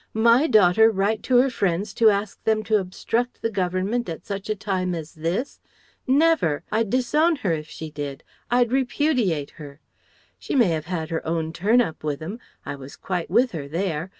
"My 0.17 0.47
daughter 0.47 0.89
write 0.89 1.21
to 1.29 1.37
her 1.37 1.51
friends 1.51 1.93
to 1.93 2.09
ask 2.09 2.43
them 2.43 2.63
to 2.63 2.79
obstruct 2.79 3.43
the 3.43 3.51
government 3.51 4.09
at 4.09 4.25
such 4.25 4.49
a 4.49 4.55
time 4.55 4.95
as 4.95 5.13
this? 5.13 5.59
Never! 6.07 6.63
I'd 6.71 6.89
disown 6.89 7.35
her 7.45 7.51
if 7.53 7.69
she 7.69 7.91
did, 7.91 8.23
I'd 8.49 8.71
repudiate 8.71 9.51
her! 9.61 9.79
She 10.39 10.55
may 10.55 10.69
have 10.69 10.85
had 10.85 11.11
her 11.11 11.23
own 11.23 11.53
turn 11.53 11.81
up 11.81 12.03
with 12.03 12.19
'em. 12.19 12.39
I 12.65 12.75
was 12.77 12.95
quite 12.95 13.29
with 13.29 13.51
her 13.51 13.67
there. 13.67 14.09